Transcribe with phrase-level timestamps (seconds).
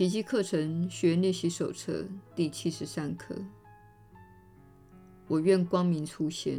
[0.00, 3.36] 奇迹课程学练习手册第七十三课。
[5.28, 6.58] 我愿光明出现。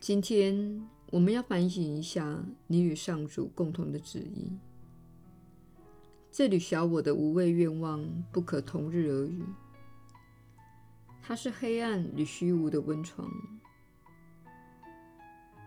[0.00, 4.52] 今天我们要反省一下你与上主共同的旨意。
[6.30, 9.42] 这里小我的无谓愿望不可同日而语。
[11.22, 13.26] 它是黑暗与虚无的温床。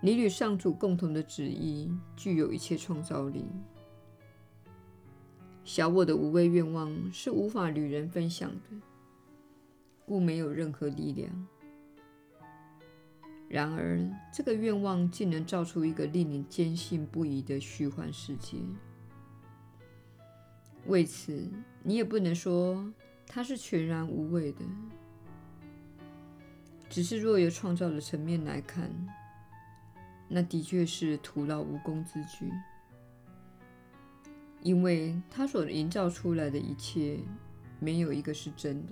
[0.03, 3.43] 你与上主共同的旨意具有一切创造力。
[5.67, 8.77] 小我的无谓愿望是无法与人分享的，
[10.05, 11.29] 故没有任何力量。
[13.49, 13.99] 然而，
[14.33, 18.59] 这个愿望竟能造出一个令你坚信不疑的虚幻世界。
[20.85, 21.45] 为此，
[21.83, 22.89] 你也不能说
[23.27, 24.61] 它是全然无谓的。
[26.89, 28.89] 只是若由创造的层面来看，
[30.29, 32.49] 那的确是徒劳无功之举。
[34.67, 37.21] 因为他所营造出来的一切，
[37.79, 38.91] 没有一个是真的。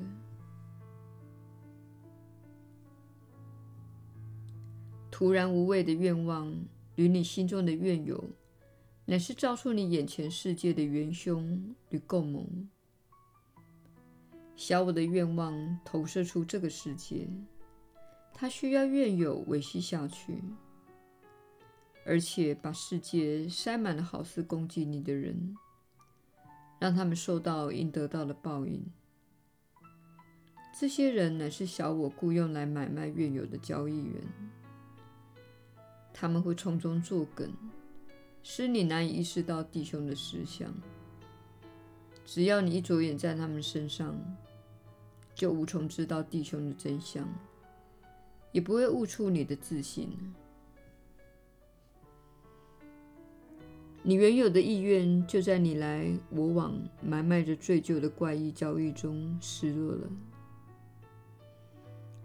[5.11, 6.55] 徒然无谓的愿望
[6.95, 8.23] 与你心中的愿有，
[9.03, 12.47] 乃是造出你眼前世界的元凶与共谋。
[14.55, 17.27] 小我的愿望投射出这个世界，
[18.33, 20.41] 它需要愿有维系下去。
[22.05, 25.53] 而且把世界塞满了好似攻击你的人，
[26.85, 28.79] 让他们受到应得到的报应。
[30.79, 34.21] 这些人乃是小我雇用来买卖愿有的交易员，
[36.13, 37.51] 他们会从中作梗，
[38.43, 40.71] 使你难以意识到弟兄的实相。
[42.23, 44.15] 只要你一着眼在他们身上，
[45.33, 47.27] 就无从知道弟兄的真相，
[48.51, 50.15] 也不会悟出你的自信。
[54.07, 60.07] 你原有的意愿，就在你来我往、买卖着罪疚的怪异交易中失落了。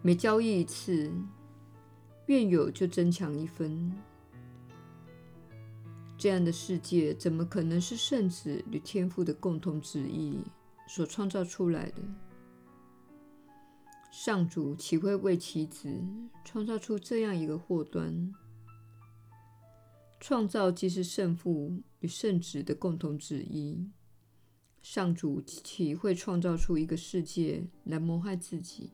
[0.02, 1.10] 每交易一次，
[2.26, 3.90] 愿有就增强一分。
[6.18, 10.38] 这样的世界，怎么可能是圣子与天父的共同旨意
[10.86, 12.02] 所创造出来的？
[14.10, 15.88] 上主岂会为其子
[16.44, 18.34] 创造出这样一个祸端？
[20.20, 23.88] 创造既是圣父与圣子的共同旨意，
[24.82, 28.90] 上主岂会创造出一个世界来谋害自己？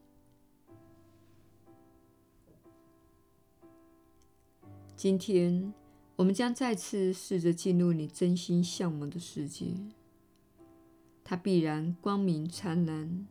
[4.95, 5.75] 今天，
[6.15, 9.75] 我们将再次试着进入你真心向往的世界，
[11.25, 13.27] 它必然光明灿烂，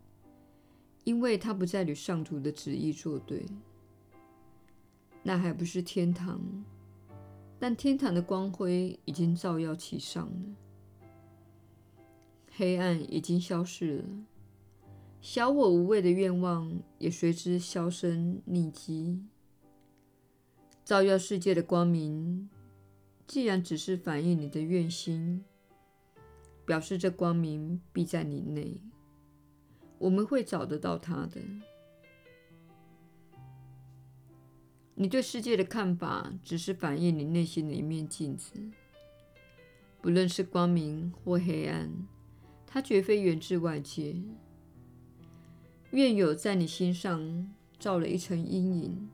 [1.05, 3.45] 因为它不再与上主的旨意作对。
[5.23, 6.65] 那还不是天堂？
[7.57, 10.55] 但天堂的光辉已经照耀其上了，
[12.51, 14.05] 黑暗已经消逝了，
[15.21, 19.23] 小我无谓的愿望也随之销声匿迹。
[20.83, 22.49] 照耀世界的光明，
[23.25, 25.43] 既然只是反映你的愿心，
[26.65, 28.79] 表示这光明必在你内，
[29.97, 31.41] 我们会找得到它的。
[34.97, 38.53] 你对世界的看法只是反映你内心的一面镜子，
[40.01, 41.91] 不论是光明或黑暗，
[42.65, 44.15] 它绝非源自外界。
[45.91, 49.09] 愿有在你心上照了一层阴影，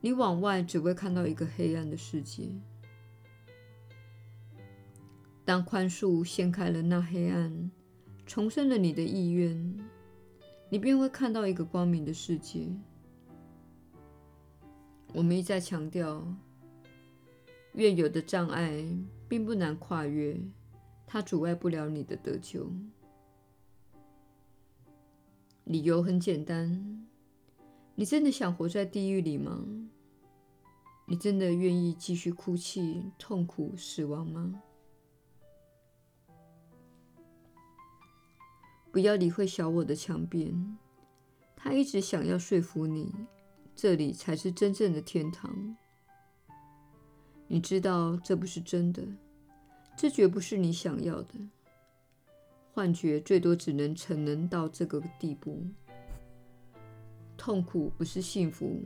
[0.00, 2.48] 你往外只会看到一个黑暗的世界。
[5.44, 7.68] 当宽恕掀开了那黑暗，
[8.24, 9.76] 重生了你的意愿，
[10.68, 12.68] 你便会看到一个光明的世界。
[15.14, 16.26] 我们一再强调，
[17.74, 18.82] 愿有的障碍
[19.28, 20.40] 并不难跨越，
[21.06, 22.72] 它阻碍不了你的得救。
[25.64, 27.06] 理由很简单：
[27.94, 29.62] 你真的想活在地狱里吗？
[31.06, 34.62] 你真的愿意继续哭泣、痛苦、死亡吗？
[38.90, 40.78] 不要理会小我的强辩，
[41.54, 43.12] 他一直想要说服你。
[43.74, 45.76] 这里才是真正的天堂。
[47.46, 49.02] 你知道这不是真的，
[49.96, 51.34] 这绝不是你想要的。
[52.72, 55.62] 幻觉最多只能逞能到这个地步。
[57.36, 58.80] 痛苦不是幸福，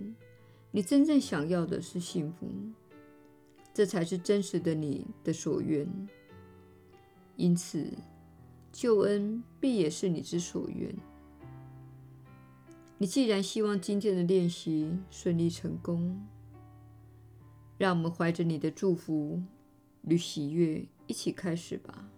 [0.70, 2.50] 你真正想要的是幸福，
[3.74, 5.86] 这才是真实的你的所愿。
[7.36, 7.86] 因此，
[8.72, 10.92] 救恩必也是你之所愿。
[12.98, 16.26] 你既然希望今天的练习顺利成功，
[17.76, 19.42] 让我们怀着你的祝福，
[20.04, 22.08] 与喜悦一起开始吧。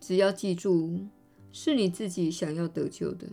[0.00, 1.06] 只要记住，
[1.52, 3.28] 是你自己想要得救的，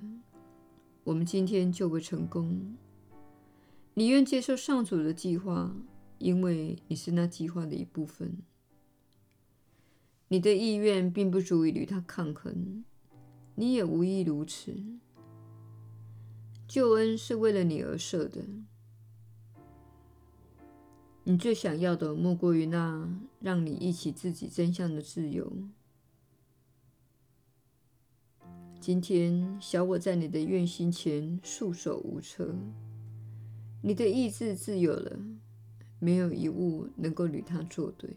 [1.06, 2.76] 我们今天就会成功。
[3.94, 5.74] 你愿接受上主的计划，
[6.18, 8.38] 因为你是那计划的一部分。
[10.28, 12.84] 你的意愿并不足以与他抗衡，
[13.54, 14.76] 你也无意如此。
[16.68, 18.42] 救恩是为了你而设的，
[21.24, 23.08] 你最想要的莫过于那
[23.40, 25.52] 让你忆起自己真相的自由。
[28.80, 32.56] 今天，小我在你的愿心前束手无策。
[33.82, 35.20] 你的意志自由了，
[36.00, 38.10] 没有一物能够与它作对。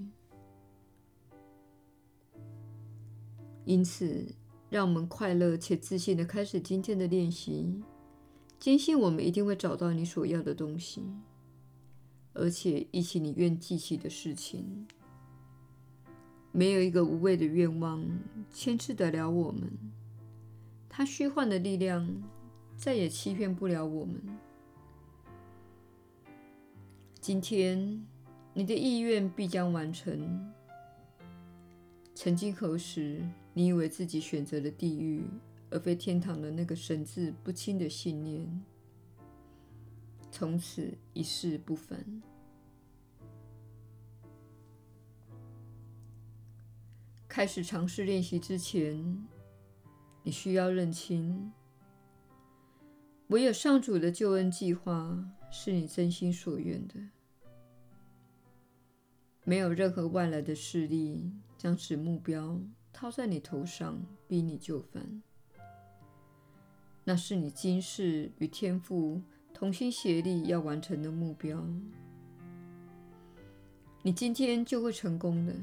[3.69, 4.25] 因此，
[4.71, 7.83] 让我们快乐且自信地开始今天的练习，
[8.59, 11.03] 坚信我们一定会找到你所要的东西，
[12.33, 14.89] 而且忆起你愿记起的事情。
[16.51, 18.03] 没有一个无谓的愿望
[18.51, 19.71] 牵制得了我们。
[20.89, 22.09] 它虚幻的力量
[22.75, 24.15] 再也欺骗不了我们。
[27.21, 28.03] 今天，
[28.55, 30.51] 你的意愿必将完成。
[32.15, 33.23] 曾经何时，
[33.59, 35.25] 你以为自己选择了地狱
[35.69, 38.65] 而非天堂的那个神志不清的信念，
[40.31, 42.23] 从此一世不返。
[47.27, 49.27] 开始尝试练习之前，
[50.23, 51.51] 你需要认清，
[53.27, 55.19] 唯有上主的救恩计划
[55.51, 56.95] 是你真心所愿的，
[59.43, 62.57] 没有任何外来的势力将此目标
[63.01, 63.97] 套在你头上，
[64.27, 65.23] 逼你就范。
[67.05, 69.23] 那是你今世与天父
[69.55, 71.65] 同心协力要完成的目标，
[74.03, 75.55] 你今天就会成功的。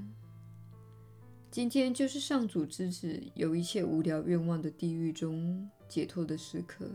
[1.52, 6.90] 今天就是上主之子由一切无聊愿望的地狱中解脱的时刻。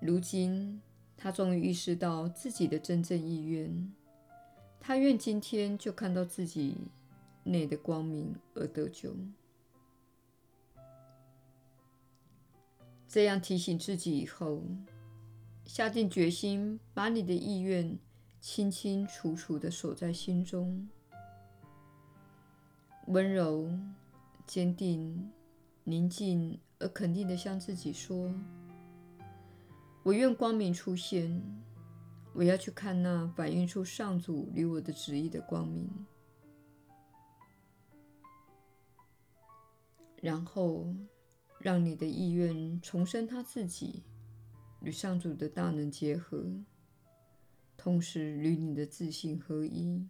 [0.00, 0.80] 如今，
[1.16, 3.92] 他终于意识到自己的真正意愿。
[4.78, 6.76] 他愿今天就看到自己
[7.50, 9.16] 内的光明而得救。
[13.08, 14.62] 这样提醒自己以后，
[15.64, 17.98] 下定决心把你的意愿
[18.38, 20.86] 清清楚楚的锁在心中。
[23.06, 23.70] 温柔、
[24.46, 25.30] 坚定、
[25.84, 28.30] 宁静而肯定的向自己说
[30.04, 31.42] ：“我愿光明出现，
[32.34, 35.90] 我要去看那反映出上主与我的旨意的光明。”
[40.20, 40.94] 然后，
[41.60, 44.02] 让你的意愿重生他自己，
[44.82, 46.44] 与上主的大能结合，
[47.76, 50.08] 同时与你的自信合一。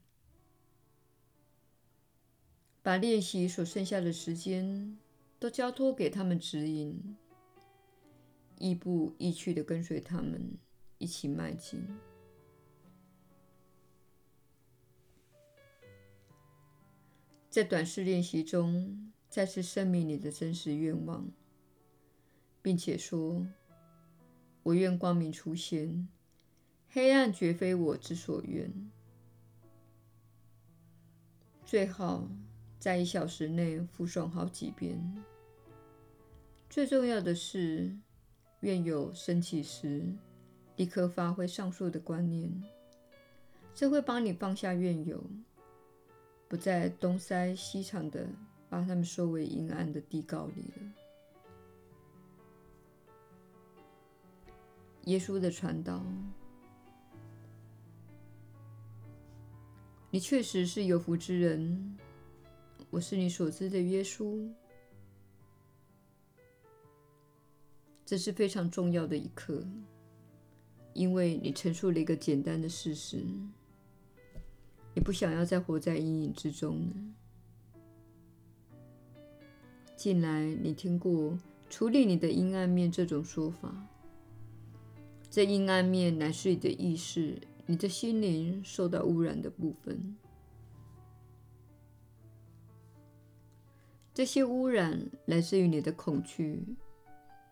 [2.83, 4.97] 把练习所剩下的时间
[5.39, 7.17] 都交托给他们指引，
[8.57, 10.57] 亦步亦趋地跟随他们
[10.97, 11.87] 一起迈进。
[17.51, 21.29] 在短视练习中，再次声明你的真实愿望，
[22.63, 23.47] 并且说
[24.65, 26.09] ：“我愿光明出现，
[26.89, 28.73] 黑暗绝非我之所愿。”
[31.65, 32.29] 最好。
[32.81, 34.97] 在一小时内复诵好几遍。
[36.71, 37.99] 最重要的是，
[38.61, 40.07] 愿有升起时，
[40.77, 42.63] 立刻发挥上述的观念，
[43.75, 45.21] 这会帮你放下怨尤，
[46.47, 48.29] 不再东塞西藏的
[48.69, 50.83] 把他们收为阴暗的地窖里了。
[55.05, 56.05] 耶稣的传道，
[60.11, 61.97] 你确实是有福之人。
[62.91, 64.51] 我是你所知的耶稣。
[68.05, 69.63] 这是非常重要的一刻，
[70.95, 73.23] 因为你陈述了一个简单的事实：
[74.95, 76.97] 你不想要再活在阴影之中了。
[79.99, 81.37] 近来你听过
[81.69, 83.75] “处理你的阴暗面”这种说法，
[85.29, 87.37] 这阴暗面乃是你的意识、
[87.67, 90.17] 你的心灵受到污染的部分。
[94.15, 96.65] 这些污染来自于你的恐惧、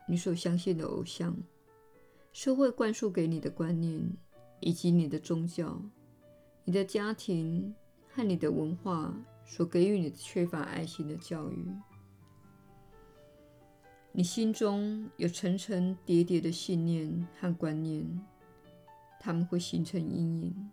[0.07, 1.37] 你所相信的偶像、
[2.33, 4.09] 社会灌输给你的观念，
[4.61, 5.83] 以及你的宗教、
[6.62, 7.75] 你的家庭
[8.15, 9.12] 和你的文化
[9.45, 11.67] 所给予你缺乏爱心的教育。
[14.18, 18.18] 你心中有层层叠叠的信念和观念，
[19.20, 20.70] 它们会形成阴影。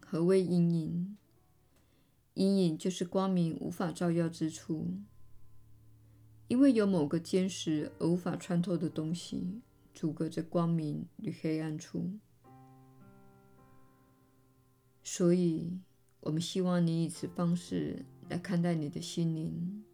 [0.00, 1.18] 何谓阴影？
[2.32, 4.88] 阴影就是光明无法照耀之处，
[6.48, 9.60] 因为有某个坚实而无法穿透的东西
[9.92, 12.10] 阻隔着光明与黑暗处。
[15.04, 15.78] 所以，
[16.20, 19.84] 我们希望你以此方式来看待你的心灵。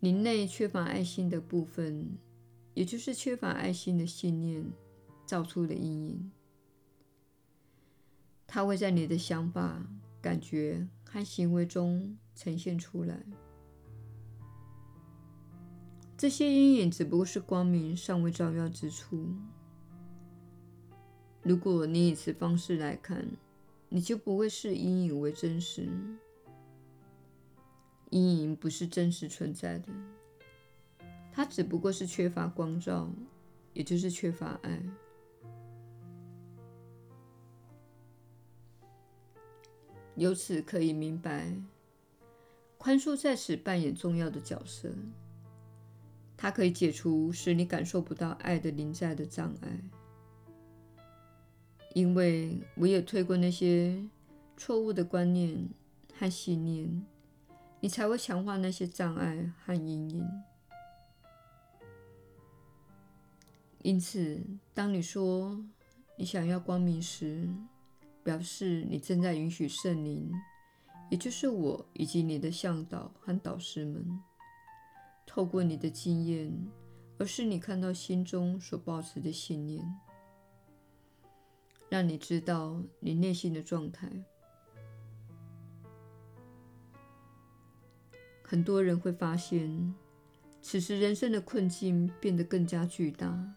[0.00, 2.16] 灵内缺乏爱心的部分，
[2.74, 4.64] 也就是缺乏爱心的信念，
[5.26, 6.30] 造出的阴影。
[8.46, 9.84] 它会在你的想法、
[10.22, 13.20] 感觉和行为中呈现出来。
[16.16, 19.26] 这些阴影只不过是光明尚未照耀之处。
[21.42, 23.26] 如果你以此方式来看，
[23.88, 25.88] 你就不会视阴影为真实。
[28.14, 29.88] 阴影不是真实存在的，
[31.32, 33.10] 它只不过是缺乏光照，
[33.72, 34.80] 也就是缺乏爱。
[40.14, 41.52] 由此可以明白，
[42.78, 44.92] 宽恕在此扮演重要的角色。
[46.36, 49.80] 它可以解除使你感受不到爱的临在的障碍，
[51.94, 54.00] 因为我也推过那些
[54.56, 55.68] 错误的观念
[56.16, 57.04] 和信念，
[57.84, 60.26] 你才会强化那些障碍和阴影。
[63.82, 65.62] 因此，当你说
[66.16, 67.46] 你想要光明时，
[68.22, 70.32] 表示你正在允许圣灵，
[71.10, 74.18] 也就是我以及你的向导和导师们，
[75.26, 76.50] 透过你的经验，
[77.18, 79.84] 而是你看到心中所抱持的信念，
[81.90, 84.08] 让你知道你内心的状态。
[88.46, 89.94] 很多人会发现，
[90.60, 93.54] 此时人生的困境变得更加巨大。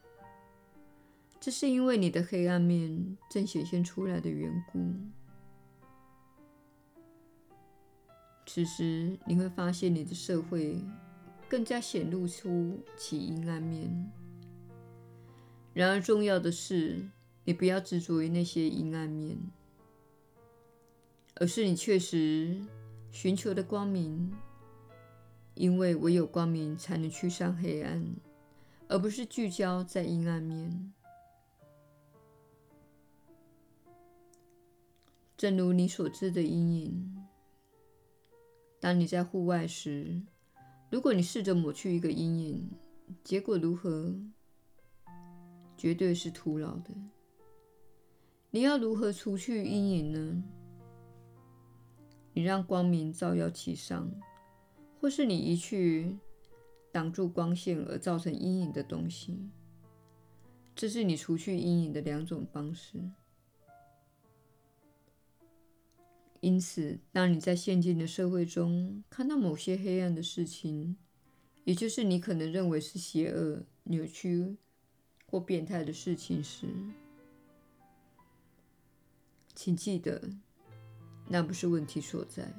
[1.40, 4.96] 这是因为你的黑暗面正显现出来的缘故。
[8.46, 10.82] 此时你会发现，你的社会
[11.50, 14.12] 更加显露出其阴暗面。
[15.74, 17.08] 然而，重要的是，
[17.44, 19.38] 你不要执着于那些阴暗面，
[21.36, 22.60] 而是你确实
[23.12, 24.34] 寻求的光明。
[25.58, 28.06] 因为唯有光明才能驱散黑暗，
[28.88, 30.94] 而不是聚焦在阴暗面。
[35.36, 37.28] 正如你所知的阴影，
[38.80, 40.22] 当你在户外时，
[40.90, 42.72] 如果你试着抹去一个阴影，
[43.24, 44.16] 结果如何？
[45.76, 46.90] 绝对是徒劳的。
[48.50, 50.44] 你要如何除去阴影呢？
[52.34, 54.12] 你让光明照耀其上，
[55.00, 56.18] 或是你移去
[56.92, 59.38] 挡住光线而造成阴影的东西。
[60.76, 63.00] 这是你除去阴影的两种方式。
[66.40, 70.96] 因此，当你在现今的社会中看到某些黑暗的事情，
[71.64, 74.56] 也就是你可能认为是邪恶、扭曲
[75.26, 76.68] 或变态的事情时，
[79.56, 80.22] 请记得，
[81.28, 82.54] 那不是问题所在。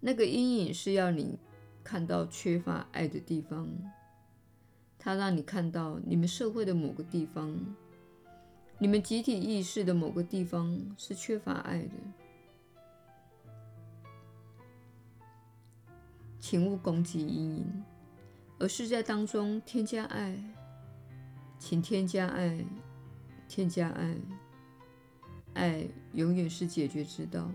[0.00, 1.38] 那个阴影是要你
[1.84, 3.68] 看到缺乏爱的地方，
[4.98, 7.54] 它让你看到你们社会的某个地方，
[8.78, 11.92] 你们集体意识的某个地方是缺乏爱的。
[16.38, 17.84] 请勿攻击阴影，
[18.58, 20.36] 而是在当中添加爱。
[21.58, 22.64] 请添加爱，
[23.46, 24.16] 添加爱。
[25.52, 27.50] 爱永远是解决之道。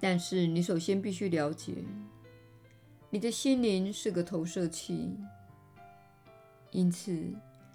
[0.00, 1.74] 但是你首先必须了解，
[3.10, 5.14] 你的心灵是个投射器，
[6.70, 7.34] 因此，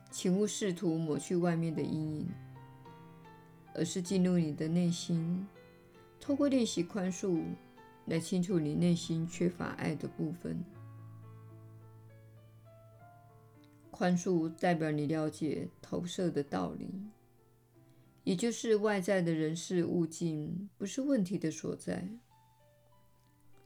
[0.10, 2.28] 请勿试图抹去外面的阴影，
[3.76, 5.46] 而是进入你的内心。
[6.20, 7.44] 透过练习宽恕，
[8.06, 10.64] 来清除你内心缺乏爱的部分。
[13.92, 16.90] 宽恕代表你了解投射的道理，
[18.26, 22.10] 也就是外在的人事物境不是问题的所在，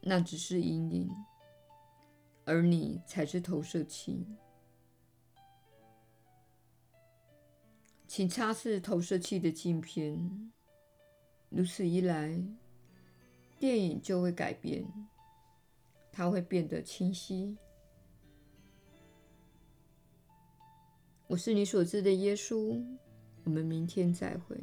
[0.02, 1.10] 那只是阴影，
[2.44, 4.28] 而你才是投射器。
[8.06, 10.52] 请擦拭投射器的镜片。
[11.48, 12.44] 如此一来，
[13.60, 14.86] 电影就会改变，
[16.12, 17.58] 它会变得清晰。
[21.28, 22.84] 我是你所知的耶稣，
[23.50, 24.56] 我们明天再会。